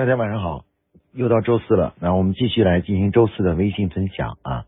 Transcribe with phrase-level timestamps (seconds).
[0.00, 0.64] 大家晚上好，
[1.12, 4.64] 又到周四了，那我们继续来进行周四的微信分享啊。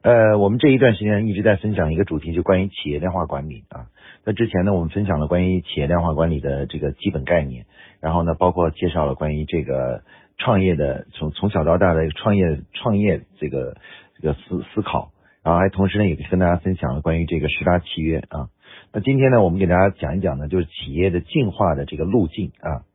[0.00, 3.88] 呃，我们这一段时间一直在分享一个主题，就关于企业量化管理啊。
[4.24, 7.66] 那之前呢，我们分享了关于企业量化管理的这个基本概念，
[8.00, 10.02] 然后呢，包括介绍了关于这个
[10.38, 13.76] 创业的从从小到大的创业创业这个
[14.16, 15.10] 这个思思考，
[15.42, 18.48] 然后还同时呢，也跟大家分享了关于这个十大契约啊。
[18.94, 22.88] 那今天呢，我们给大家讲一讲呢，就是企业的进化的这个路径啊。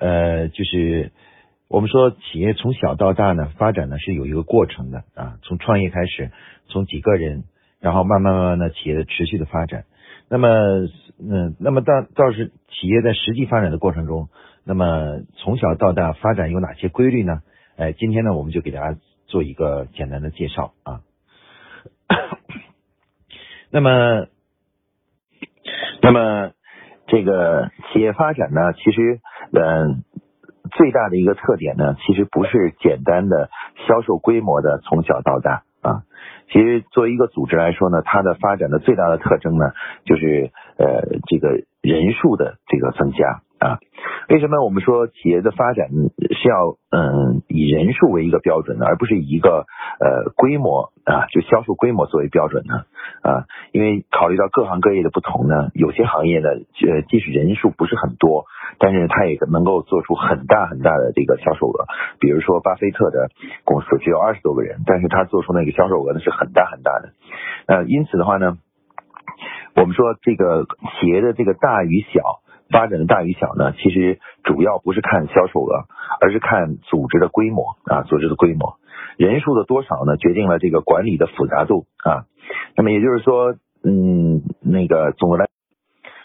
[0.00, 1.12] 呃，就是
[1.68, 6.30] 我们说企业从小到大呢，发展呢是有一个过程的啊，从创业开始，
[6.68, 7.44] 从几个人，
[7.80, 9.84] 然后慢慢慢慢的企业的持续的发展。
[10.30, 10.48] 那么，
[11.18, 14.30] 嗯，那么到倒是企业在实际发展的过程中，
[14.64, 17.42] 那么从小到大发展有哪些规律呢？
[17.76, 21.02] 哎，今天呢，我们就给大家做一个简单的介绍啊。
[23.70, 24.28] 那么，
[26.00, 26.52] 那么
[27.06, 29.20] 这个企业发展呢，其实。
[29.52, 30.04] 嗯，
[30.72, 33.50] 最大的一个特点呢，其实不是简单的
[33.88, 36.02] 销售规模的从小到大啊。
[36.52, 39.72] 其实作为一个组织来说呢，它的发展的最大的特征呢，
[40.04, 41.48] 就是呃这个
[41.80, 43.42] 人数的这个增加。
[43.60, 43.76] 啊，
[44.30, 49.66] 为什么我们说企业的发展是要嗯以人数为一个标准呢，而不是以一个
[50.00, 52.88] 呃规模啊就销售规模作为标准呢？
[53.20, 56.48] 啊，因为考虑到各行各业的不同呢，有些行业呢
[56.88, 58.46] 呃即使人数不是很多，
[58.78, 61.84] 但是它也能够做出很大很大的这个销售额。
[62.18, 63.28] 比如说巴菲特的
[63.64, 67.12] 公司只有二十多个人，但是他做出那个销售额呢是很大很大的。
[67.66, 68.56] 呃，因此的话呢，
[69.76, 72.39] 我们说这个企业的这个大与小。
[72.70, 75.84] 发展的大与小呢，其实主要不是看销售额，
[76.20, 78.76] 而是看组织的规模啊，组织的规模，
[79.16, 82.26] 人数的多少呢，决定了这个管理的复杂度啊。
[82.76, 85.46] 那么也就是说，嗯，那个总的来，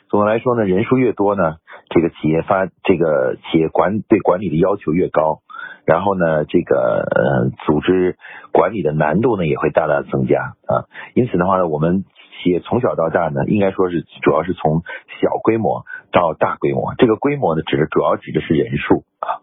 [0.08, 1.56] 总的来说呢，人数越多呢，
[1.90, 5.40] 这个企业发这个企业管对管理的要求越高，
[5.86, 8.18] 然后呢，这个呃组织
[8.54, 10.86] 管理的难度呢也会大大增加啊。
[11.16, 12.06] 因此的话呢，我们。
[12.46, 14.84] 企业从小到大呢，应该说是主要是从
[15.20, 16.94] 小规模到大规模。
[17.00, 19.42] 这个规模呢，指的主要指的是人数啊。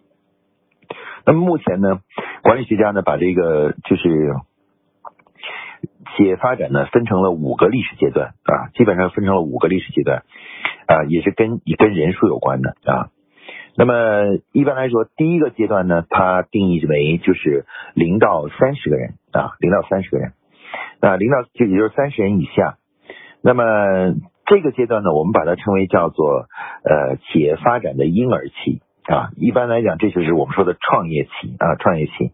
[1.26, 1.98] 那么目前呢，
[2.44, 4.36] 管理学家呢把这个就是
[6.14, 10.22] 企业发展呢分成了五个历史阶段啊，基本上分成了五个历史阶段
[10.86, 13.10] 啊，也是跟跟人数有关的啊。
[13.74, 20.34] 那么一般来说，第一个阶段呢，它定义为就是零到三十个人啊，零到三十个人。
[21.00, 22.76] 那零到就也就是三十人以下。
[23.42, 23.64] 那么
[24.46, 26.46] 这个阶段呢，我们把它称为叫做
[26.84, 29.30] 呃企业发展的婴儿期啊。
[29.36, 32.32] 一般来讲，这就是我们说的创业期啊，创业期。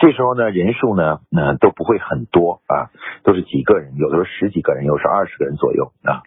[0.00, 2.90] 这时候呢，人数呢，呃都不会很多啊，
[3.22, 6.22] 都是几个人，有的时候十几个人，有时候二十个人左右啊。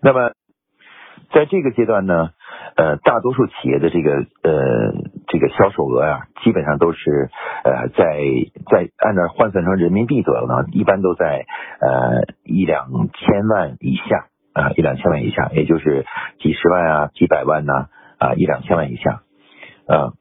[0.00, 0.32] 那么
[1.32, 2.30] 在这个阶段呢，
[2.76, 4.12] 呃，大多数企业的这个
[4.42, 4.92] 呃
[5.32, 7.30] 这个销售额啊，基本上都是
[7.64, 8.04] 呃在
[8.70, 11.46] 在按照换算成人民币左右呢，一般都在
[11.80, 16.04] 呃一两千万以下啊，一两千万以下，也就是
[16.38, 17.86] 几十万啊，几百万呐
[18.18, 19.22] 啊，一两千万以下
[19.86, 20.12] 啊。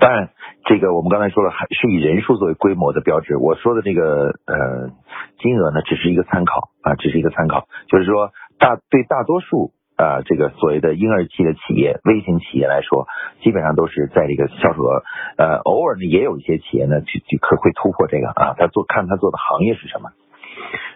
[0.00, 0.30] 当然，
[0.64, 3.36] 这个我们刚才说了，还是以人数作为规模的标志。
[3.36, 4.90] 我说的这个呃
[5.38, 9.70] 金额呢，只是一个参考啊，只是一个参考，就是说大对大多数。
[9.96, 13.06] 啊，这个所谓的婴儿期的企业、微型企业来说，
[13.42, 15.02] 基本上都是在这个销售额，
[15.38, 20.10] 呃，偶尔呢也有一些企业呢，去去可会突破这个啊，他做看他做的行业是什么。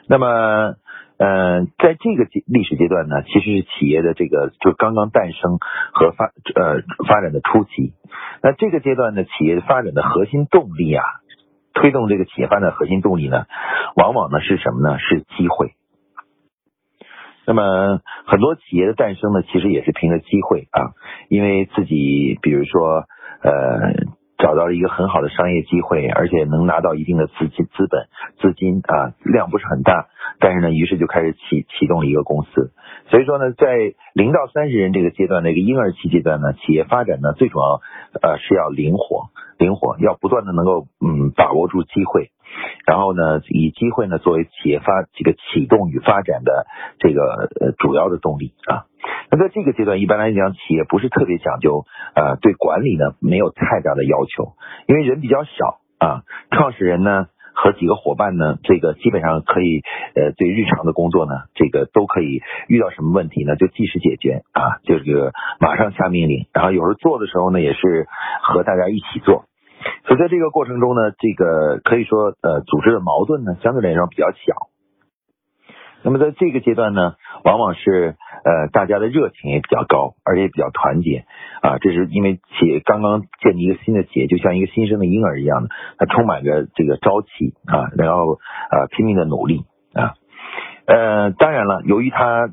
[0.09, 0.75] 那么，
[1.19, 5.59] 嗯，在这个历史阶段呢，其实是企业的这个就刚刚诞生
[5.93, 7.95] 和发呃发展的初期。
[8.43, 11.05] 那这个阶段呢，企业发展的核心动力啊，
[11.73, 13.47] 推动这个企业发展核心动力呢，
[13.95, 14.99] 往往呢是什么呢？
[14.99, 15.75] 是机会。
[17.49, 20.93] 那么很多企业的诞生呢，其实也是凭着机会啊，
[21.31, 23.09] 因为自己比如说
[23.41, 24.05] 呃
[24.37, 28.07] 找到了一个很好的商业机会，而且能拿到一定的资金资本
[28.39, 30.09] 资金啊量不是很大，
[30.39, 32.71] 但是呢，于是就开始启启动了一个公司。
[33.09, 37.81] 所以说呢，在零到三十人这个阶段的一个婴儿期阶段呢，企业发展呢最主要
[38.21, 42.31] 呃是要灵活，灵活要不断的能够嗯把握住机会。
[42.87, 46.67] 然后呢，以机会呢作为企业发这个启动与发展的
[46.99, 48.87] 这个呃主要的动力啊。
[49.31, 51.85] 那在这个阶段，一般来讲，企业不是特别讲究
[52.15, 54.55] 呃对管理呢没有太大的要求，
[54.87, 56.23] 因为人比较少啊。
[56.51, 57.27] 创始人呢
[57.61, 59.83] 和几个伙伴呢，这个基本上可以
[60.15, 66.47] 呃对日常的工作呢，这个都可以遇到什么问题呢，就及时解决啊，这个马上下命令。
[66.53, 68.07] 然后有时候做的时候呢，也是
[68.43, 69.45] 和大家一起做。
[70.07, 74.71] 所以在这个过程中呢，这个可以说呃，组织的矛盾呢相对来说比较小。
[76.09, 81.27] 那么在这个阶段呢，往往是呃大家的热情也比较高，而且也比较团结
[81.61, 81.77] 啊。
[81.83, 85.69] 这是因为企业刚刚建立一个新的企业，就像一个新生的婴儿一样的，
[85.99, 88.37] 它充满着这个朝气啊，然后
[88.71, 90.15] 啊拼命的努力啊。
[90.87, 92.49] 呃，当然了，由于它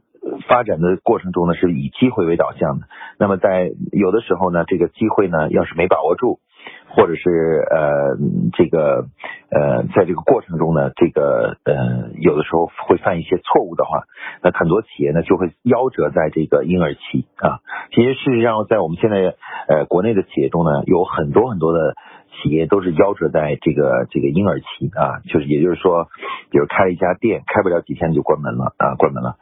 [0.50, 2.88] 发展的过程中呢是以机会为导向的，
[3.18, 6.40] 那么在有的时候呢，这个机会呢要是没把握住。
[6.88, 8.16] 或者是呃
[8.54, 9.08] 这个
[9.50, 14.04] 呃在这个过程中呢，这个呃有的时候会犯一些错误的话，
[14.42, 17.60] 那很多企业呢就会夭折在这个婴儿期啊。
[17.92, 19.36] 其实事实上，在我们现在
[19.68, 21.96] 呃国内的企业中呢，有很多很多的
[22.42, 26.08] 企业都是夭折在这个这个婴儿期啊，就是也就是说，
[26.50, 29.36] 比如开一家店，开不了几天就关门了啊，关门了。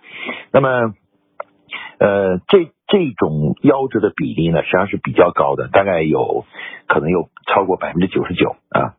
[0.52, 0.94] 那么
[2.00, 2.72] 呃这。
[2.94, 6.46] 这种夭折的比例呢，实际上是比较高的，大概有
[6.88, 8.94] 可能有超过百分之九十九啊。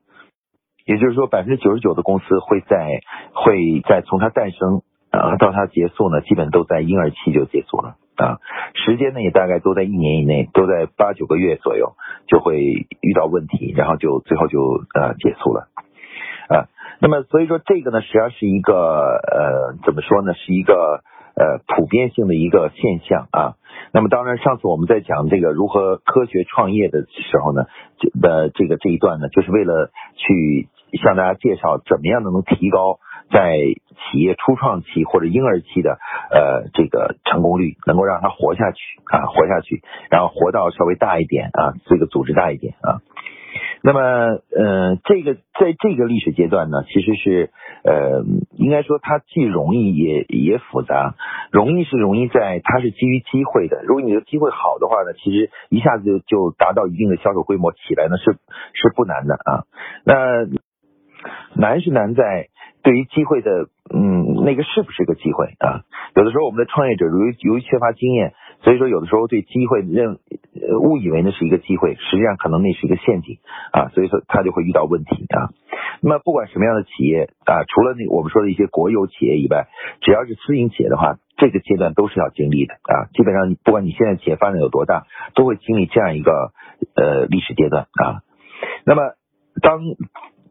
[0.85, 2.99] 也就是说，百分之九十九的公司会在
[3.33, 4.83] 会在从它诞生
[5.13, 8.39] 啊到它结束呢，基本都在婴儿期就结束了啊。
[8.75, 11.95] 时间呢也大概都在一年以内，都在八九个月左右
[12.27, 14.59] 就会遇到问题，然后就最后就
[14.93, 15.69] 呃结束了
[16.49, 16.67] 啊。
[16.99, 21.05] 那么所以说这个呢，实际上是一个呃怎么说呢，是一个。
[21.37, 23.55] 呃，普遍性的一个现象啊。
[23.95, 27.67] 那么，当然，上次我们在讲这个如何科学创业的时候呢，
[28.21, 30.69] 的这个这一段呢，就是为了去
[31.01, 32.99] 向大家介绍怎么样能提高
[33.31, 35.99] 在企业初创期或者婴儿期的
[36.33, 39.81] 呃这个成功率，能够让它活下去啊，活下去，
[40.11, 42.99] 然后活到稍微大一点啊，这个组织大一点啊。
[43.87, 47.51] 那么，呃，这个在这个历史阶段呢，其实是，
[47.85, 48.25] 呃，
[48.65, 51.15] 应该说它既容易也也复杂。
[51.53, 58.33] 容易是容易在它是基于机会的，如果你的机会好的话呢，其实一下子就就达到一定的销售规模起来呢，是
[58.73, 59.65] 是不难的啊。
[60.05, 60.15] 那
[61.55, 62.49] 难是难在
[62.83, 65.85] 对于机会的，嗯，那个是不是个机会啊？
[66.17, 68.33] 有的时候我们的创业者由于由于缺乏经验。
[68.65, 70.19] 所以说，有的时候对机会认
[70.81, 73.39] 误以为那是一个机会，实际上可能那是一个陷阱
[73.73, 73.89] 啊。
[73.91, 75.53] 所以说他就会遇到问题啊。
[76.01, 79.69] 那么不管什么样的企业啊，除了那我们说的一些国有企业以外，
[80.01, 83.13] 只要是私营企业的话，这个阶段都是要经历的啊。
[83.13, 86.53] 基本上不管你现在企业发展有多大，都会经历这样一个
[86.97, 88.25] 呃历史阶段啊。
[88.87, 89.03] 那么
[89.61, 89.81] 当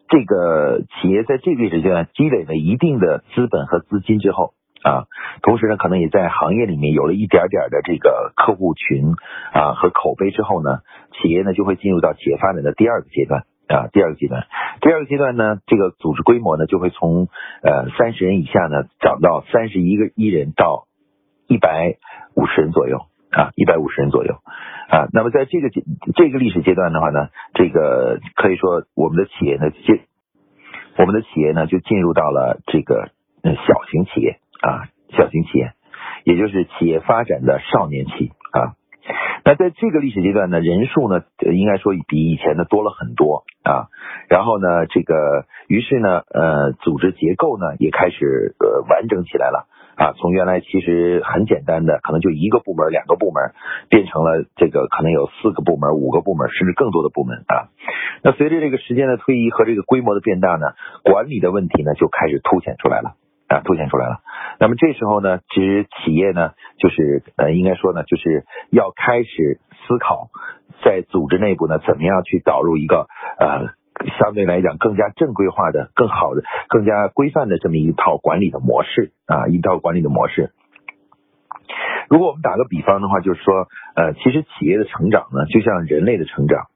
[0.07, 5.07] 这个企业在这个历史阶段积累了一定的资本和资金之后，啊，
[5.41, 9.13] 同时呢，可能也在行业里面有了一点点的这个客户群
[9.53, 10.79] 啊和口碑之后呢，
[11.13, 14.45] 企业呢就会进入到企业发展的第二个阶段啊，第二个阶段，
[14.81, 17.29] 第二个阶段呢，这个组织规模呢就会从
[17.61, 20.85] 呃三十人以下呢涨到三十一个一人到
[21.47, 21.95] 一百
[22.35, 24.35] 五十人左右啊，一百五十人左右
[24.89, 25.07] 啊。
[25.13, 25.81] 那么在这个阶
[26.13, 30.01] 这个历史阶段的话呢，这个可以说我们的企业呢进
[30.97, 33.11] 我们的企业呢就进入到了这个
[33.43, 34.39] 小型企业。
[34.63, 35.73] 啊，小型企业，
[36.23, 38.79] 也就是企业发展的少年期啊。
[39.43, 43.91] 那在这个历史阶段呢，人数呢，应该说比以前的多了很多啊。
[44.29, 49.67] 然后呢，这个于是呢，呃，组织结构呢也开始呃完整起来了
[49.97, 50.13] 啊。
[50.13, 53.51] 从原来其实很简单的，可能就一个部门、两个部门，
[53.89, 57.67] 变成了这个可能有四个部门、五个部门，甚至更多的部门啊。
[58.23, 60.71] 那随着这个时间的推移和这个规模的变大呢，
[61.03, 63.15] 管理的问题呢就开始凸显出来了。
[63.53, 64.21] 啊，凸显出来了。
[64.59, 70.29] 那么这时候呢，其实企业呢，就是呃，应该说呢，就是要开始思考，
[70.83, 73.07] 在组织内部呢，怎么样去导入一个
[73.37, 73.69] 呃，
[74.17, 80.51] 相对来讲更加正规化的、更好的、更加规范的这么一套管理的模式啊，一套管理的模式。
[82.09, 86.67] 如果我们打个比方的话，就是说，呃，其实企业的成长呢，就像人类的成长。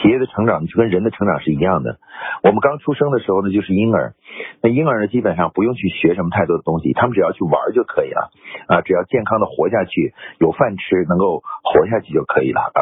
[0.00, 1.98] 企业的成长就跟人的成长是一样的。
[2.42, 4.14] 我们刚出生的时候呢，就是婴儿。
[4.62, 8.30] 那婴儿呢，基本上不用去学什么太多的东西，他们只要去玩就可以了
[8.68, 12.80] 啊，只要健康的活下去，有饭吃，能够活下去就可以了啊。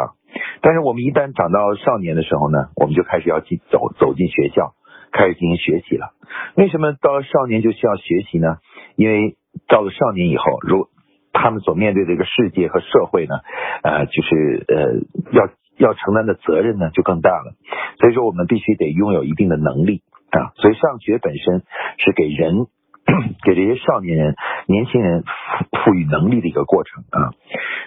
[0.62, 4.74] 但是我们一旦长到少年的时候呢，我们就开始要进走走进学校，
[5.12, 6.12] 开始进行学习了。
[6.54, 8.58] 为什么到了少年就需要学习呢？
[8.96, 9.36] 因为
[9.68, 10.88] 到了少年以后，如
[11.32, 13.34] 他们所面对的一个世界和社会呢，
[13.82, 15.48] 呃，就是呃要。
[15.80, 17.54] 要承担的责任呢就更大了，
[17.98, 21.64] 所以说我们必须得拥有一定的能力啊，所以上学本身
[21.96, 22.66] 是给人
[23.42, 24.36] 给这些少年人、
[24.68, 27.32] 年轻人赋赋予能力的一个过程啊。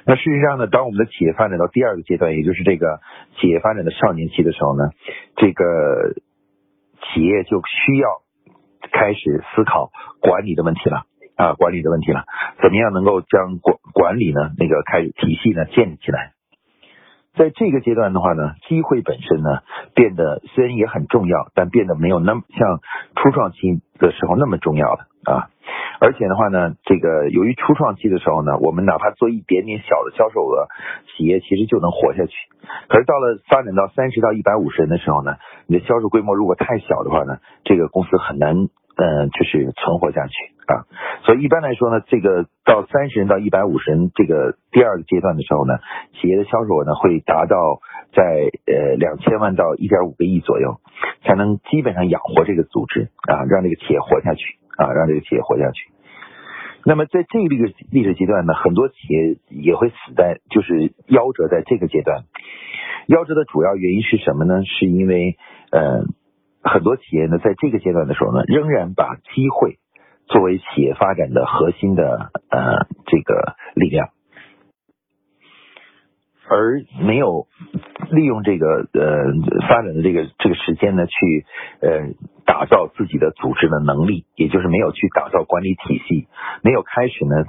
[0.06, 3.00] 那事实上呢，当我们的企业发展到第二个阶段，也就是这个
[3.40, 4.90] 企业发展的少年期的时候呢，
[5.38, 6.16] 这个
[7.14, 8.10] 企业就需要
[8.92, 11.06] 开始思考管理的问题了
[11.38, 12.26] 啊，管理的问题了，
[12.60, 16.33] 怎么样能够将管管理呢那个开始体系呢建立起来。
[17.36, 19.60] 在这个阶段的话呢，机会本身呢
[19.96, 22.80] 变得虽然也很重要，但变得没有那么像
[23.16, 25.50] 初创期的时候那么重要了啊。
[26.00, 30.68] 而且的话呢，这个由于初创期的时候呢，我们哪怕做一点点小的销售额，
[31.16, 32.34] 企业其实就能活下去。
[32.90, 38.56] 可是到了发展到三十到一百五十人的时候呢，你的销售规模如果太小的话呢，这个公司很难
[38.96, 40.34] 嗯就是存活下去
[40.68, 40.86] 啊。
[41.26, 45.76] 所以一般来说呢，这个到三十人到一百五十人这个第二个阶段的时候呢，
[46.20, 47.82] 企业的销售额呢会达到
[48.14, 48.24] 在
[48.66, 50.80] 呃两千万到一点五个亿左右，
[51.24, 55.92] 才能基本上养活这个组织啊，让这个企业活下去啊，让这个企业活下去。
[56.86, 62.24] 那么在这个历史历史阶段呢，很多企业也会死在，就是夭折在这个阶段。
[63.08, 64.64] 夭折的主要原因是什么呢？
[64.66, 65.38] 是因为
[65.72, 66.04] 呃，
[66.62, 69.78] 很多企业呢，在这个阶段的时候呢，仍然把机会
[70.28, 74.10] 作为企业发展的核心的呃这个力量。
[76.46, 77.48] 而没有
[78.12, 79.32] 利用这个呃
[79.68, 81.46] 发展的这个这个时间呢，去
[81.82, 82.14] 呃
[82.46, 86.28] 打造自己的组织的能力，也就是没有去打造管理体系，
[86.62, 87.46] 没有开始呢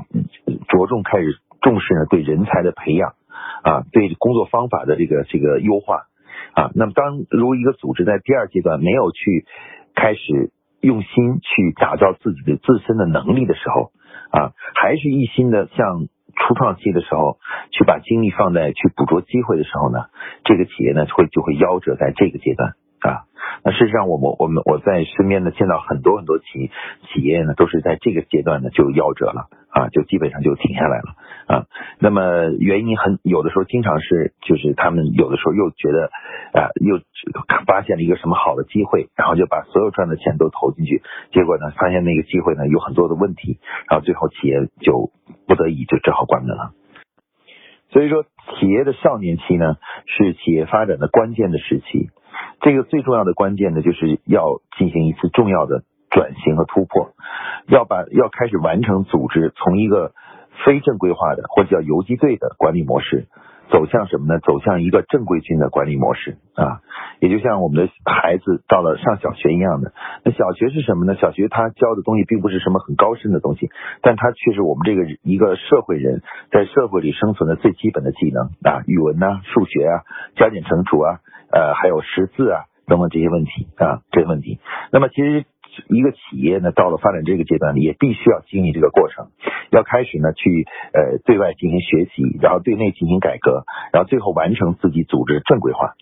[0.69, 3.15] 着重开始重视呢对人才的培养
[3.65, 6.07] 啊，对工作方法的这个这个优化
[6.55, 6.71] 啊。
[6.75, 9.45] 那么当如一个组织在第二阶段没有去
[9.97, 10.53] 开始
[10.85, 13.91] 用心去打造自己的自身的能力的时候
[14.31, 16.07] 啊，还是一心的向。
[16.37, 17.39] 初创期的时候，
[17.71, 20.07] 去把精力放在去捕捉机会的时候呢，
[20.43, 23.31] 这个企业呢会就会夭折在这个阶段啊。
[23.63, 26.73] 那事实上，我我我们我在身边呢见到很多很多企
[27.07, 31.17] 企业呢都是在这个阶段呢就夭折了啊，就基本上就停下来了
[31.47, 31.67] 啊。
[31.99, 36.11] 那么原因很有的时候经常是就是他们有的时候又觉得
[36.55, 37.01] 啊又
[37.67, 41.03] 发现了一个什么好的机会，然后就把所有赚的钱都投进去，
[41.33, 43.59] 结果呢发现那个机会呢有很多的问题，
[43.91, 45.11] 然后最后企业就
[45.49, 46.71] 不得已就只好关门了。
[47.91, 48.25] 所以说，
[48.59, 49.77] 企业的少年期呢
[50.07, 52.11] 是企业发展的关键的时期。
[52.61, 57.11] 这个最重要的关键呢，就是要进行一次重要的转型和突破，
[57.67, 60.13] 要把要开始完成组织从一个
[60.65, 63.27] 非正规化的或者叫游击队的管理模式，
[63.69, 64.39] 走向什么呢？
[64.39, 66.79] 走向一个正规军的管理模式啊！
[67.19, 69.93] 也就像我们的孩子到了上小学一样的，
[70.25, 71.17] 那小学是什么呢？
[71.17, 80.07] 小学他教的东西并不是什么很高深的东西，但他却是我们这个一个社会人在社会里生存的最基本的技能啊，语文呐、数学啊、
[80.37, 81.19] 加减乘除啊。
[81.51, 84.59] 呃，还有识字啊等等这些问题啊，这些问题。
[84.91, 85.45] 那么其实
[85.89, 89.29] 一个企业呢，到了发展这个阶段，也必须要经历这个过程，
[89.71, 95.95] 要开始呢去呃对外进行学习，然后对内进行改革，然后最后完成自己组织正规化。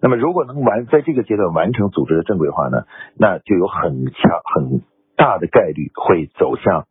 [0.00, 2.84] 那么如果能完在这个阶段完成组织的正规化呢，
[3.18, 4.82] 那就有很强很
[5.16, 6.86] 大的概率会走向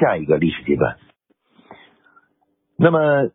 [0.00, 0.96] 下一个历史阶段。
[2.76, 3.30] 那么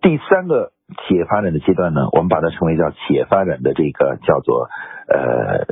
[0.00, 0.72] 第三个。
[1.08, 4.68] 企业发展的阶段呢，我们把它称为叫企业发展的这个叫做
[5.08, 5.64] 呃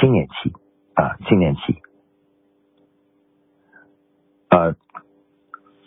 [0.00, 0.52] 青年期
[0.94, 1.76] 啊青年期
[4.48, 4.74] 啊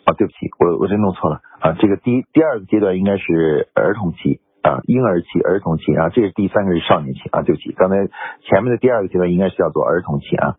[0.06, 8.08] 啊对不起，我我这弄错了啊，这个第第二个阶段应该是儿童期啊婴儿期儿童期啊，这是第三个是少年期啊对不起，刚才
[8.42, 10.56] 前面的第二个阶段应该是叫做儿童期啊，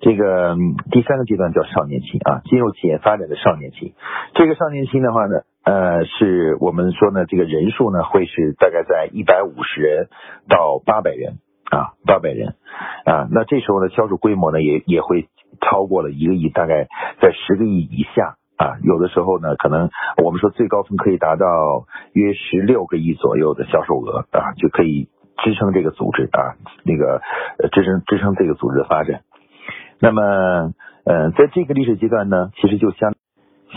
[0.00, 0.56] 这个
[0.90, 3.94] 第三个阶段叫少年期啊，进入企业发展的少年期，
[4.34, 5.42] 这个少年期的话呢。
[5.66, 10.06] 呃，是我们说呢，这个人数呢会是大概在一百五十人
[10.48, 11.38] 到八百人
[11.70, 12.54] 啊，八百人
[13.04, 15.28] 啊，那这时候呢，销售规模呢也也会
[15.60, 16.86] 超过了一个亿，大概
[17.20, 19.90] 在十个亿以下啊，有的时候呢，可能
[20.22, 25.08] 我们说最高峰可以达到约十六个亿左右的销售额啊，就可以
[25.42, 26.54] 支撑这个组织啊，
[26.84, 27.20] 那个
[27.72, 29.22] 支撑支撑这个组织的发展。
[29.98, 30.22] 那么，
[31.04, 33.14] 呃，在这个历史阶段呢，其实就相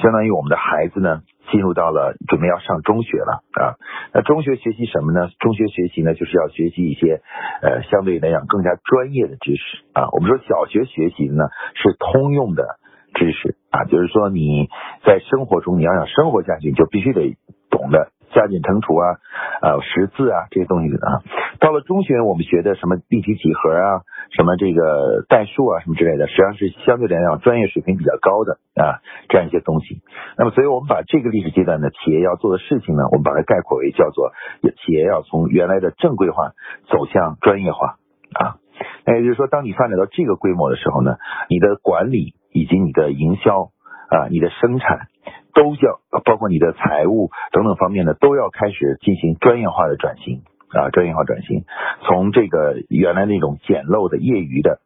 [0.02, 1.22] 相当于我们的孩子呢。
[1.50, 3.74] 进入到了准备要上中学了啊，
[4.14, 5.30] 那中学学习什么呢？
[5.40, 7.24] 中学学习呢，就是要学习一些
[7.64, 10.10] 呃相对来讲更加专业的知识啊。
[10.12, 12.78] 我们说小学学习呢是通用的
[13.16, 14.70] 知识啊，就是说你
[15.04, 17.36] 在生活中你要想生活下去，就必须得
[17.72, 18.12] 懂得。
[18.30, 19.18] 加减乘除啊，
[19.64, 21.26] 呃，识字啊，这些东西啊，
[21.60, 24.02] 到了中学我们学的什么立体几何啊，
[24.32, 30.02] 什么这个代数啊，什么之类的，实际上是相对来讲专业水平比较高的啊，这样一些东西。
[30.38, 34.32] 那么，所以我们把这个历史阶段的企业要做的事情呢，我们把它概括为叫做
[34.64, 36.54] 企业要从原来的正规化
[36.88, 37.98] 走向专业化
[38.34, 38.58] 啊。
[39.06, 41.18] 那也就是说，当你发展到这个规模的时候呢，
[41.50, 43.72] 你的管理以及你的营销
[44.10, 45.08] 啊，你的生产。
[45.52, 51.64] 都叫包括你的财务等等方面呢，都要开始进行专业化的转型啊，专业化转型，
[52.04, 54.80] 从这个原来那种简陋的业余的，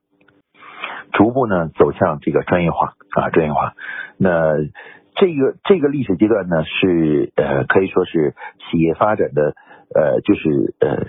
[1.11, 3.73] 逐步呢走向这个专业化啊，专业化。
[4.17, 4.55] 那
[5.15, 8.33] 这个这个历史阶段呢，是呃可以说是
[8.71, 9.53] 企业发展的
[9.93, 11.07] 呃就是呃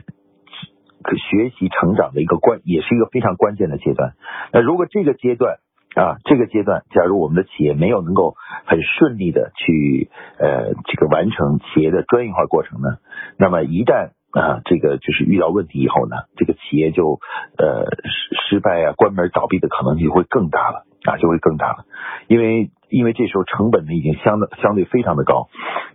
[1.17, 4.15] 学习成长的一个关，也是一个非常关键的阶段。
[4.53, 5.59] 那如果这个阶段
[5.95, 8.35] 啊，这个阶段，假如我们的企业没有能够
[8.67, 12.99] 很顺利的去呃这个完成企业的专业化过程呢，
[13.39, 17.21] 那么一旦啊这个就是遇到问题以后呢，这个企业就
[17.57, 21.85] 呃失失败啊关门倒闭的可能性会更大了啊就会更大了，
[22.29, 25.49] 因为因为这时候成本呢已经相当相对非常的高，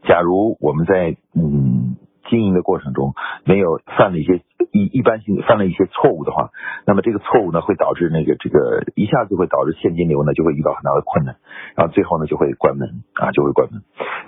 [0.08, 1.98] 假如我们在嗯。
[2.30, 6.52] 经营的过程中没有犯了一些一一般性犯了一些错误的话，
[6.86, 11.38] 那么这个错误呢会导致那个这个一下子会导致现金流呢就会遇到很大的困难，
[11.76, 13.82] 然后最后呢就会关门啊就会关门。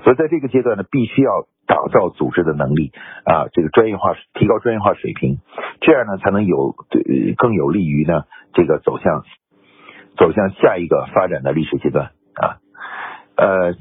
[0.04, 2.92] 所以在这个阶段呢，必须要打造组织的能力
[3.24, 5.38] 啊，这个专业化提高专业化水平，
[5.82, 9.24] 这样呢才能有对更有利于呢这个走向
[10.18, 12.58] 走向下一个发展的历史阶段啊
[13.38, 13.76] 呃。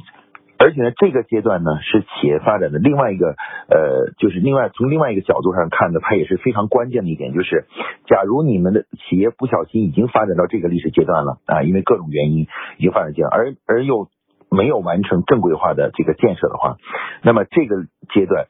[0.63, 3.29] 而且呢，这个阶段呢是企业发展的另外一个
[3.71, 7.65] 呃，就是另外从另外一个角度上看呢，它也是非常关键的一点，就是
[8.07, 14.09] 假如你们的企业不小心已经发展到这个历史阶段了啊，因为各种原因已经发展阶段，而而又
[14.51, 16.77] 没有完成正规化的这个建设的话，
[17.23, 18.45] 那么这个阶段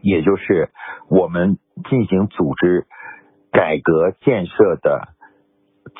[0.00, 0.70] 也就是
[1.10, 1.58] 我们
[1.90, 2.86] 进行组织
[3.52, 5.08] 改革建设的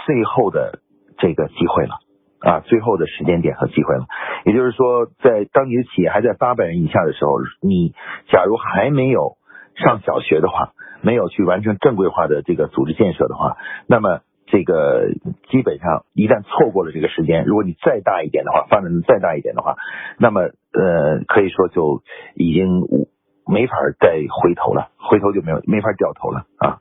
[0.06, 0.80] 最后的
[1.18, 2.05] 这个机会了。
[2.46, 4.06] 啊，最后的时间点和机会了。
[4.44, 7.92] 也就是说，在当你的企业还在八百人以下的时候，你
[8.30, 9.36] 假如还没有
[9.74, 10.70] 上小学的话，
[11.02, 13.56] 没有去完成正规化的这个组织建设的话，
[13.88, 15.08] 那么这个
[15.50, 19.74] 基本上一旦错过了这个时间，如果你再大一点的话，发展的再大一点的话，
[20.16, 22.02] 那么呃，可以说就
[22.36, 22.82] 已经
[23.44, 26.78] 没法再回头了，回头就没有没法掉头了啊。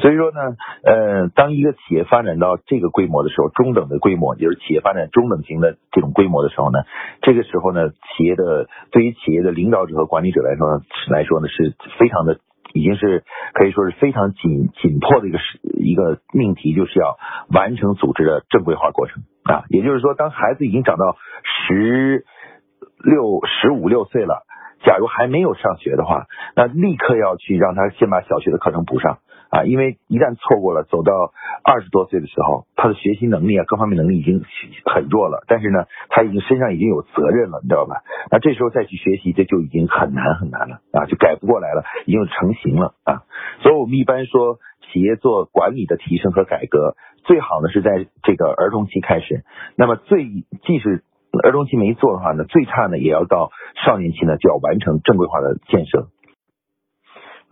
[0.00, 0.40] 所以说呢，
[0.82, 6.80] 呃，当一个企业发展到这个规模的时候，中等的规模，就是企业发展中等型的这种规模的时候呢，
[7.22, 12.38] 这个时候呢，企业的对于企业的领导者和管理者来说来说呢，是非常的，
[12.72, 17.18] 已经是可以说是非常紧紧迫的一个是一个命题，就是要
[17.52, 19.64] 完成组织的正规化过程啊。
[19.68, 22.24] 也就是说，当孩子已经长到十
[23.04, 24.46] 六、十五六岁了，
[24.84, 26.26] 假如还没有上学的话，
[26.56, 29.18] 那立刻要去让他先把小学的课程补上。
[29.50, 31.32] 啊，因为一旦错过了，走到
[31.64, 34.42] 二十多岁的时候，他的学习能力啊，各方面能力已经
[34.86, 35.42] 很弱了。
[35.48, 38.02] 但是呢，他已经身上已经有责任了，你知道吧？
[38.30, 43.22] 那这时候再去学习，这就已经很难很难了啊，就改不过来了，已经成型了啊。
[43.62, 44.58] 所以我们一般说，
[44.92, 49.42] 企业做管理的提升和改革，最好呢是在这个儿童期开始。
[49.76, 50.24] 那么最
[50.62, 51.02] 即使
[51.42, 53.50] 儿童期没做的话呢，最差呢也要到
[53.84, 56.08] 少年期呢就要完成正规化的建设。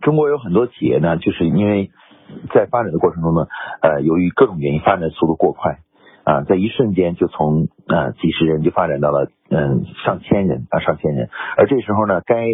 [0.01, 1.91] 中国有很多企业呢，就是因为
[2.53, 3.47] 在发展的过程中呢，
[3.81, 5.79] 呃，由于各种原因发展速度过快
[6.23, 12.45] 啊，在一瞬间就从呃几十人就发展到了嗯上千人啊上千人，而这时候呢，该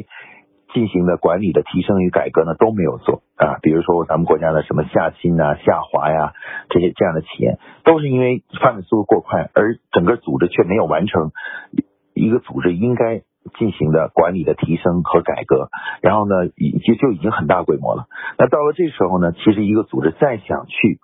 [0.74, 6.34] 进行的管理的提升与改革呢都没有做啊，比如说咱们国家的什么夏新啊、夏华呀
[6.70, 11.32] 这些这样的企业，都是因为发展速度过快，而整个组织却没有完成
[12.14, 13.22] 一个组织应该。
[13.58, 15.70] 进行的管理的提升和改革，
[16.02, 18.08] 然后呢，已就就已经很大规模了。
[18.38, 21.00] 那到了这时候呢，其实一个组织再想去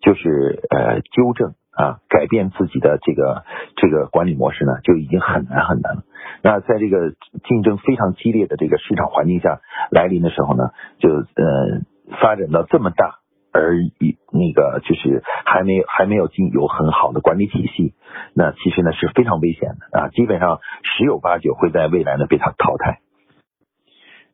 [0.00, 3.44] 就是呃纠正啊改变自己的这个
[3.76, 6.02] 这个管理模式呢，就已经很难很难了。
[6.42, 11.80] 那在这个竞争非常激烈的这个市场环境下来临的时候呢，就呃
[12.20, 13.18] 发展到这么大。
[13.58, 17.94] 而一那个就是还没有还没有进有很好的管理体系，
[18.34, 23.00] 那其实呢是非常危险的啊，基本上十有八九会在未来呢被它淘汰。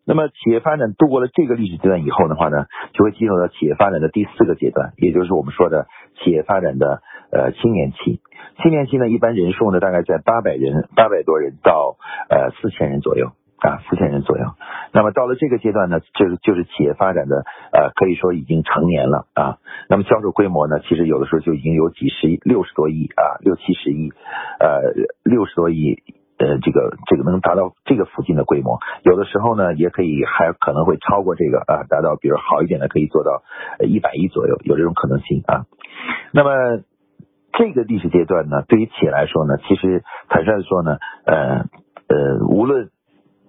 [0.06, 5.86] 那么企业发展度过了这个历史阶段以后的话呢，就会进入到企业发展的第四个阶段，也就是我们说的
[6.22, 7.00] 企业发展的
[7.32, 8.20] 呃青年期。
[8.60, 11.96] 青年期呢，一般人数呢大概在八百人八百多人到
[12.28, 13.32] 呃四千人左右。
[13.64, 14.44] 啊，四千人左右。
[14.92, 19.56] 那么到了这个阶段呢，就是就是企业发展的呃，可以说已经成年了啊。
[19.88, 24.12] 那么销售规模呢，其实有的时候就已经有几十亿、六十多亿啊，六七十亿，
[24.60, 24.92] 呃，
[25.24, 26.02] 六十多亿
[26.36, 28.78] 呃，这个这个能达到这个附近的规模。
[29.02, 33.42] 有的时候呢，也可以还可能会超过这个啊，达到比如好一点的可以做到
[33.80, 35.64] 一百亿左右，有这种可能性啊。
[36.32, 36.82] 那么
[37.52, 41.64] 这个历史阶段呢，对于企业来说呢，其实坦率的说呢，呃
[42.08, 42.90] 呃，无论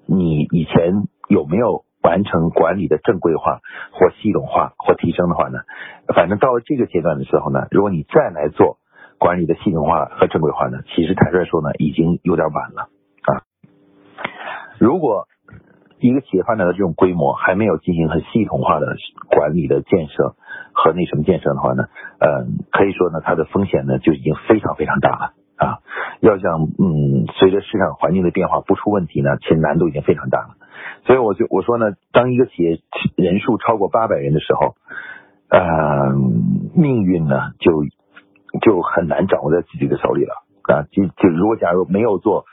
[0.06, 5.60] 你以前有没有完成管理的正规化或系统化或提升的话呢？
[6.16, 8.78] 反正到了这个阶段的时候呢，如果你再来做
[9.18, 12.90] 管理的系统化和正规化呢，其实坦率说呢，已经有点晚了
[13.24, 13.42] 啊。
[14.78, 15.28] 如果
[15.98, 18.96] 一个企业发展到这种规模，还没有进行很系统化的
[19.32, 20.36] 管理的建设
[20.74, 21.86] 和那什么建设的话呢，
[22.20, 25.34] 呃，可以说呢，它的风险呢就已经非常非常大了。
[25.58, 25.80] 啊，
[26.20, 30.56] 要想嗯，随着市场环境的变化不出问题呢，其实难度已经非常大了。
[31.06, 32.80] 所以我就我说呢，当一个企业
[33.16, 34.76] 人数超过八百人的时候，
[35.50, 36.14] 呃，
[36.76, 37.84] 命运呢就
[38.62, 40.45] 就很难掌握在自己的手里了。
[40.68, 42.46] 啊，就就如果假如没有做，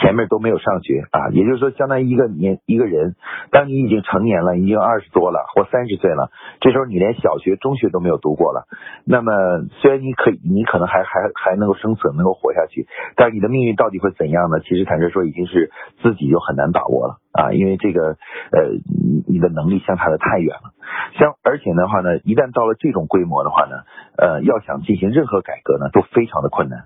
[0.00, 3.16] 前面都没有上学啊，也就是说，相当于一个年一个人，
[3.50, 8.66] 当你已经成年了，已经二十多了或三十岁了，这时候你连小学、中学都没有读过了，
[9.04, 9.32] 那么
[9.80, 14.60] 虽然你可以，你可能还还还能够生存，能够活下去，但是你的命运到底会怎样呢？
[14.60, 15.70] 其实坦率说，已经是
[16.02, 18.16] 自己就很难把握了啊，因为这个
[18.52, 20.70] 呃，你你的能力相差的太远了，
[21.18, 23.82] 像而且的话呢，一旦到了这种规模的话呢，
[24.18, 26.84] 呃，要想进行任何改革呢，都非常的困难。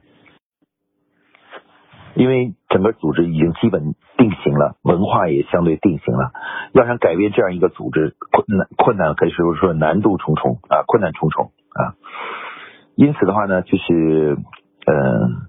[2.15, 6.33] 因为整个组织已经基本定型了，文化也相对定型了。
[6.73, 11.95] 要想改变这样一个组织，困难困难可以说说难度重重啊，困难重重啊。
[12.95, 14.37] 因此的话呢，就是
[14.87, 15.49] 嗯，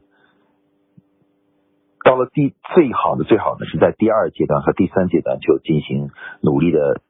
[2.06, 6.10] 到了第最好的最好的是在第二阶段和第三阶段就进行
[6.42, 7.02] 努力的。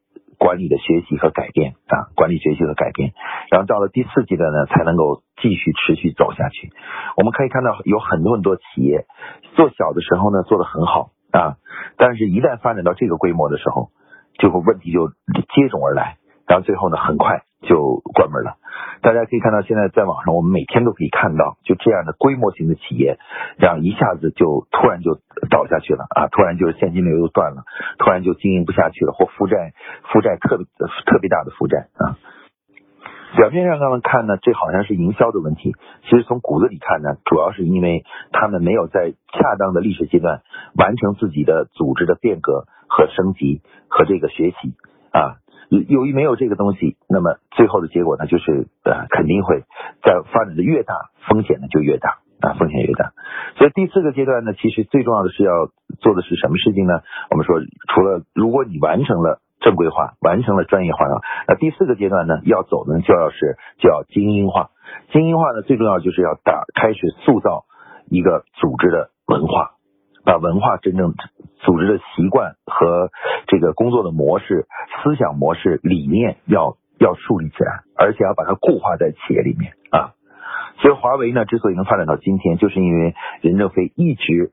[0.41, 3.13] 管理的学习和改变啊，管理学习和改变，
[3.51, 6.73] 然后到了第四阶段呢，才能够继续持续走下去。
[7.15, 9.05] 我们可以看到有很多很多企业
[9.53, 11.61] 做小的时候呢做得很好啊，
[11.95, 13.91] 但是一旦发展到这个规模的时候，
[14.39, 16.17] 就会问题就接踵而来，
[16.51, 18.59] 然后最后呢很快就关门了。
[18.99, 23.17] 大家可以看到，现在在网上我们每天都可以看到，就这样的规模型的企业，
[23.57, 25.15] 这样一下子就突然就
[25.49, 26.27] 倒下去了啊！
[26.27, 27.63] 突然就是现金流又断了，
[27.97, 29.73] 突然就经营不下去了，或负债
[30.11, 30.65] 负债特别
[31.07, 32.19] 特别大的负债啊！
[33.37, 40.41] 表面上他们看呢，这好像是营销的问题，其实从骨子里看呢，主要是因为他们没有在恰当的历史阶段
[40.75, 44.75] 完成自己的组织的变革和升级和这个学习
[45.11, 45.40] 啊。
[45.71, 49.63] 由于没有这个东西，那么最后的结果呢，就是呃肯定会
[50.03, 50.93] 在发展的越大，
[51.29, 53.13] 风险呢就越大啊，风险越大。
[53.55, 56.99] 所以第四个阶段呢，其实最重要的是要做的是什么事情呢？
[57.29, 57.55] 我们说，
[57.87, 64.71] 除了如果你完成了正规化，完成了专业化啊，那第四个阶段呢，要走呢就要是叫精英化。
[65.13, 67.63] 精英化呢，最重要就是要打开始塑造
[68.09, 69.71] 一个组织的文化。
[70.23, 71.13] 把文化真正
[71.59, 73.09] 组织的习惯和
[73.47, 74.67] 这个工作的模式、
[75.03, 80.13] 思想模式、理念要要树立起来，而且要把它固化在企业里面啊。
[80.77, 84.51] 所以华为呢，之所以能发展到今天，就是因为任正非一直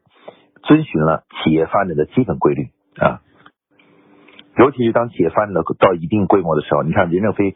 [0.63, 3.21] 遵循了企业发展的基本规律啊。
[4.57, 7.55] 尤其是当企业发展到到一定规模的时候，你看任正非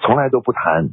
[0.00, 0.90] 从来都不谈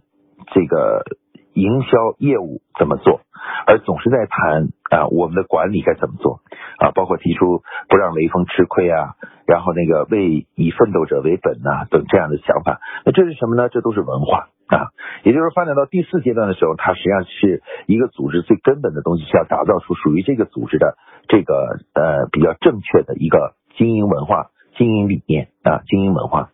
[0.53, 1.03] 这个。
[1.51, 3.21] 营销业务怎么做，
[3.65, 6.39] 而总是在谈啊，我们的管理该怎么做
[6.79, 6.91] 啊？
[6.95, 9.13] 包括提出不让雷锋吃亏啊，
[9.45, 12.79] 然后那个为以奋斗者为本呐等这样的想法。
[13.05, 13.69] 那这是什么呢？
[13.69, 14.89] 这都是文化啊。
[15.23, 26.49] 也就是发展到第四阶段的时候，它实际上是一个组织最根本的东西，是要打造出属于这个组织的这个呃比较正确的一个经营文化、经营理念啊，经营文化。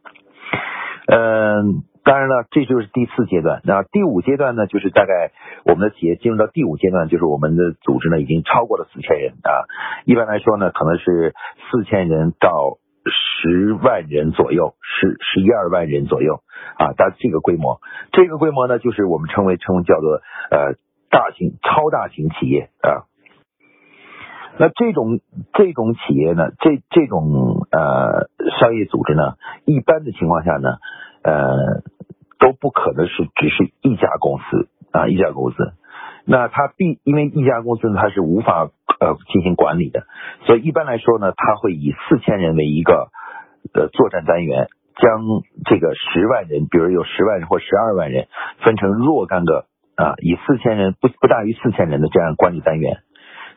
[1.07, 1.83] 嗯。
[2.05, 3.61] 当然了，这就是第四阶段。
[3.63, 5.31] 那第五阶段呢，就是大概
[5.65, 9.65] 我们的企业进入到第五阶段，就是我们的组织呢已经超过了四千人啊。
[10.05, 11.33] 一般来说呢，可能是
[11.71, 12.77] 四千人到
[13.09, 16.43] 十万人左右，十十一二万人左右
[16.77, 16.93] 啊。
[16.93, 20.75] 到这个规模，这个规模呢，就是我们称为称为叫做呃
[21.09, 23.09] 大型超大型企业啊。
[24.59, 25.21] 那这种
[25.53, 29.33] 这种企业呢，这这种呃商业组织呢，
[29.65, 30.77] 一般的情况下呢，
[31.23, 31.81] 呃。
[32.39, 35.73] 都不可能是只是一家公司啊，一家公司，
[36.25, 38.69] 那它必因为一家公司呢，它是无法
[38.99, 40.03] 呃进行管理的，
[40.45, 43.09] 所以一般来说呢，它会以四千人为一个
[43.73, 45.21] 呃作战单元，将
[45.65, 48.27] 这个十万人，比如有十万人或十二万人，
[48.63, 52.99] 分成若干个啊，以四千人不不大于四千人的这样管理单元，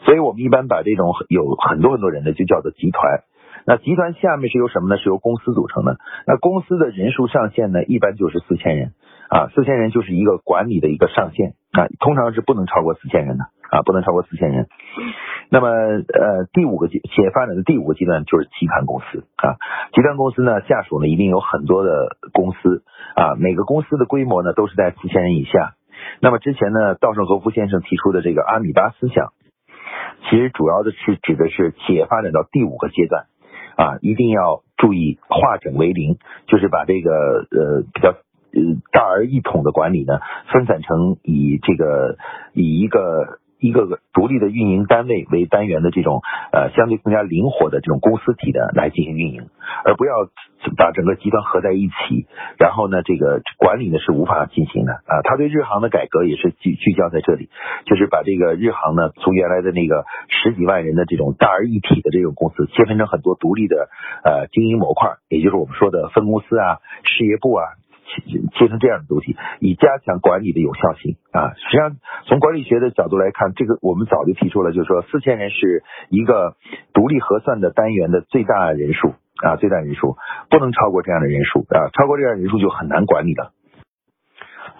[0.05, 3.23] 所以我们一般把这种有很多很多人的就叫做集团。
[3.69, 4.97] 那集团下面是由什么呢？
[4.97, 5.99] 是由公司组成的。
[6.27, 8.95] 那公司的人数上限呢，一般就是四千人
[9.29, 14.69] 啊，四千人就是一个管理的一个上限啊，通常是不能超过四千人的啊，不能超过四千人。
[15.51, 19.61] 那么呃，第五个阶企业发展的第五个阶段就是集团公司啊，
[19.93, 22.83] 集团公司呢下属呢一定有很多的公司
[23.17, 25.75] 啊，每个公司的规模呢都是在四千人以下。
[26.21, 29.35] 那么之前呢，稻盛和夫先生提出的这个阿米巴思想，
[30.31, 33.27] 其实主要的是指的是企业发展到第五个阶段。
[33.79, 38.61] 啊，一定要注意化整为零，就是把这个呃比较呃
[38.91, 40.19] 大而一统的管理呢，
[40.53, 42.19] 分散成以这个
[42.53, 43.38] 以一个。
[43.59, 46.21] 一个个独立的运营单位为单元的这种
[46.53, 49.49] 呃相对更加灵活的这种公司体的来进行运营，
[49.85, 50.12] 而不要
[50.77, 52.27] 把整个集团合在一起，
[52.59, 55.23] 然后呢这个管理呢是无法进行的啊。
[55.25, 57.49] 他对日航的改革也是聚聚焦在这里，
[57.87, 63.88] 就是把这个日航呢从原来的那个十几万人的这种大而一体的这种公司切分成很多独立的
[64.25, 67.64] 呃经营模块，也就是我们说的分公司啊、事业部啊。
[68.55, 71.53] 切成这样的东西，以加强管理的有效性啊。
[71.55, 76.57] 实际上，从管理学的角度来看，这个我们早就提出了，就是说四千人是一个
[76.94, 80.16] 独立核算的单元的最大人数啊，最大人数
[80.51, 83.53] 不能超过这样的人数啊，超过这样人数就很难管理了。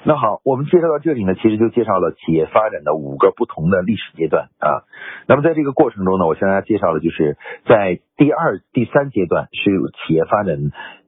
[0.04, 4.87] 那好，我们介绍到这里呢，其实就介绍了企业发展的五个不同的历史阶段啊。
[5.26, 9.70] 那么在这个过程中呢，我向大家介绍了，就是在第二、第三阶段是
[10.06, 10.56] 企业发展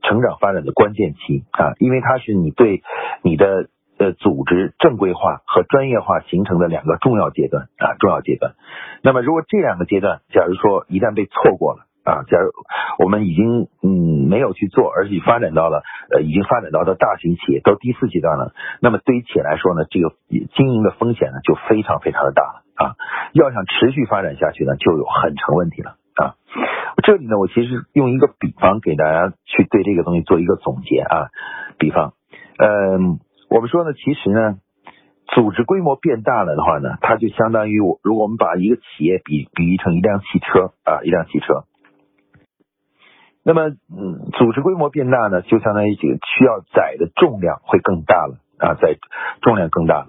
[0.02, 2.82] 成长发展的关键期啊，因为它是你对
[3.22, 8.54] 你的呃组织正规化和专业化形成的两个重要阶段啊，重要阶段。
[9.02, 11.86] 那么如果这两个阶段，假如说一旦被错过了。
[12.10, 12.50] 啊，假如
[12.98, 20.10] 我们已经嗯没有去做，而且发展到了呃已经发展到的大型企业到第四阶段了，那么对于企业来说呢，这个
[20.56, 22.96] 经营的风险呢就非常非常的大了啊。
[23.32, 26.34] 要想持续发展下去呢，就有很成问题了啊。
[27.04, 31.30] 这里呢，我其实用一个比方给大家去对这个东西做一个总结啊。
[31.78, 32.14] 比方，
[32.58, 34.58] 嗯，我们说呢，其实呢，
[35.28, 41.64] 组织规模变大了的话呢，它就相当于我如果我们把一个企业比比喻成一辆汽车啊，一辆汽车。
[43.42, 48.96] 那么，嗯，组织规模变大呢，就相当于这个需要载的重量会更大了啊，载
[49.40, 50.06] 重量更大了。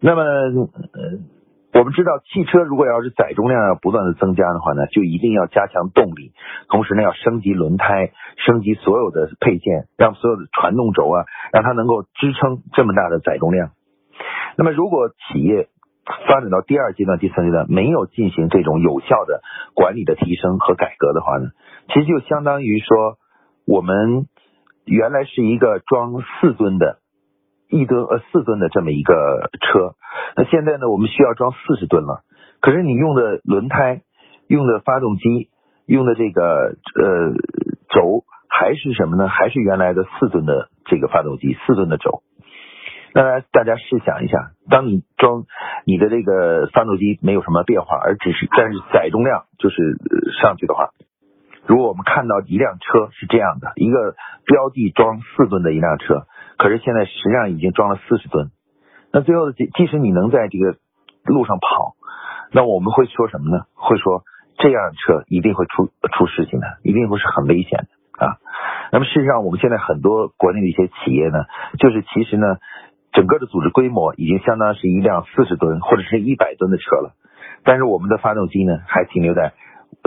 [0.00, 6.32] 那么，呃，我们知道，汽车如果要是载重量要不断的增加的话呢，就一定要加强动力，
[6.68, 13.70] 同时呢，要升级轮胎，升级所有的配件，让所有的传动轴啊，让它能够支撑这么大的载重量。
[14.56, 15.68] 那么，如果企业
[16.26, 19.42] 发展到第二阶段、第三阶段，没有进行这种有效的
[19.74, 21.50] 管理的提升和改革的话呢？
[21.88, 23.18] 其实就相当于说，
[23.66, 24.26] 我们
[24.84, 26.98] 原来是一个装四吨的，
[27.68, 29.94] 一吨呃四吨的这么一个车，
[30.36, 32.22] 那现在呢，我们需要装四十吨了。
[32.60, 34.02] 可是你用的轮胎、
[34.46, 35.48] 用的发动机、
[35.86, 37.32] 用的这个呃
[37.88, 39.28] 轴还是什么呢？
[39.28, 42.22] 还是原来的四吨的这个发动机、四吨的轴。
[43.12, 45.44] 那大家试想一下，当你装
[45.84, 49.76] 你的这个发动机没有什么变化，而只是但是载重量就是
[50.40, 50.90] 上去的话。
[51.66, 58.50] 如果我们看到一辆车是这样的，一个标的装四吨的一辆车，可是现在实际上已经装了四十吨，
[59.12, 60.78] 那最后即即使你能在这个
[61.24, 61.94] 路上跑，
[62.52, 63.64] 那我们会说什么呢？
[63.74, 64.24] 会说
[64.58, 68.38] 这辆车一定会出出事情的，一定会是很危险的啊。
[68.90, 71.44] 那么事实上，我们现在很多国内的一些企业呢，
[71.78, 72.56] 就是其实呢，
[73.12, 77.14] 整个的组织规模已经相当是一辆四十吨或者是一百吨的车了，
[77.64, 79.52] 但是我们的发动机呢，还停留在。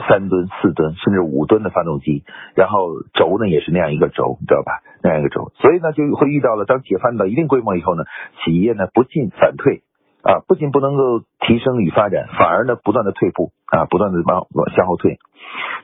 [0.08, 2.24] 三吨、四吨，甚至五吨的发动机，
[2.56, 4.82] 然后轴呢也是那样一个轴，你知道吧？
[5.04, 8.06] 那样一个轴，所以呢就会遇到了，当企业发展到一定规模以后呢，
[8.44, 9.84] 企业呢不进反退
[10.24, 15.20] 啊，不仅不能够提升与发展，反而呢不断的退步啊，不断的往往向后退。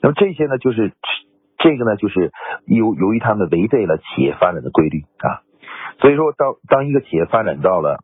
[0.02, 0.94] 那么这些呢就是
[1.60, 2.32] 这个呢就是
[2.66, 5.44] 由由于他们违背了企业发展的规律啊，
[6.00, 8.04] 所以说当当一个企业发展到了。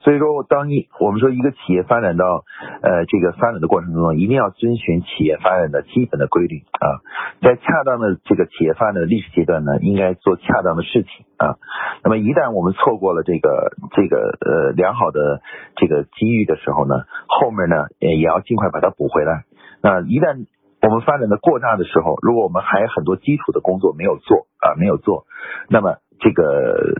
[0.00, 2.44] 所以说，当一我们说一个企业发展到
[2.82, 7.02] 呃这个发展的过程中，一定要遵循企业发展的基本的规律啊，
[7.42, 11.58] 在恰当的这个企业发展的历史阶段呢，应该做恰当的事情啊。
[12.04, 15.42] 那么一旦我们错过了这个这个呃良好的
[15.74, 16.94] 这个机遇的时候呢，
[17.26, 19.42] 后面呢也要尽快把它补回来。
[19.82, 20.46] 那一旦
[20.80, 25.26] 我们发展的过大的时候，如果我们还有很多基础的工作没有做啊，没有做，
[25.68, 26.94] 那么这个。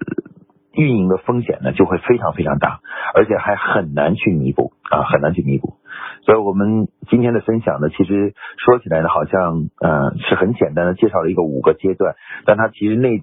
[0.74, 2.78] 运营的风险呢就会非常非常大，
[3.12, 5.74] 而且还很难去弥补啊，很难去弥补。
[6.22, 13.20] 所以，我们今天的分享呢，其实说起来呢，好像呃是很简单的介绍了一个五个阶段，但它其实那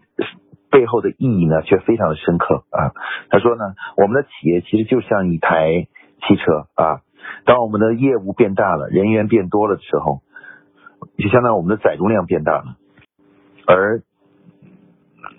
[0.70, 2.92] 背后的意义呢却非常的深刻啊。
[3.30, 3.64] 他说呢，
[3.96, 5.88] 我们的企业其实就像一台
[6.28, 7.00] 汽车啊，
[7.46, 10.20] 当我们的业务变大了，人员变多了的时候，
[11.18, 12.76] 就相当于我们的载重量变大了，
[13.66, 14.02] 而。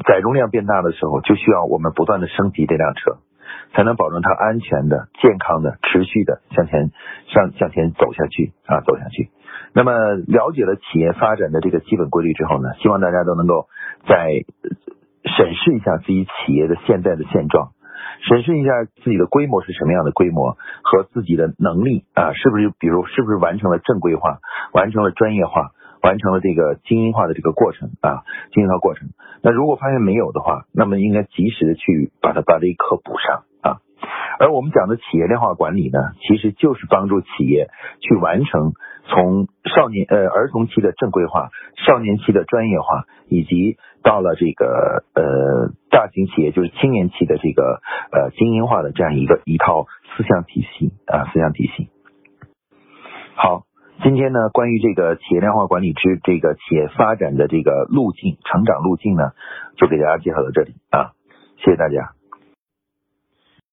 [0.07, 3.19] 载重量变大的时候，就需要我们不断的升级这辆车，
[3.75, 6.93] 才能保证它安全的、健康的、持续的向前
[7.27, 9.31] 向向前走下去啊，走下去。
[9.73, 9.93] 那么
[10.27, 13.67] 了解了企业发展的这个基本规律之后呢，希望大家都能够
[14.09, 14.45] 在
[15.37, 17.73] 审视一下自己企业的现在的现状，
[18.23, 18.71] 审视一下
[19.03, 24.39] 自己的规模是什么样的规模和自己的能力啊，是不是比如是不是完成了正规化，
[24.73, 25.73] 完成了专业化。
[26.03, 29.09] 完成了这个精英化的这个过程啊，精英化过程。
[29.43, 33.79] 那如果发现没有的话，那么应该及时的去把它把这一课补上啊。
[34.39, 37.69] 而我们讲的企业量化管理呢，其实就是帮助企业
[38.01, 38.75] 去完成
[39.07, 41.49] 从少年呃儿童期的正规化、
[41.87, 47.81] 少年期的专业化，以及到了这个呃大型企业就是青年期的这个
[48.13, 51.89] 呃精英化的这样一个一套思想体系啊思想体系。
[53.35, 53.65] 好。
[54.03, 59.33] 今天呢，关于这个企业量化管理之这个企业发展的这个路径、成长路径呢，
[59.77, 61.13] 就给大家介绍到这里啊，
[61.59, 62.16] 谢谢大家。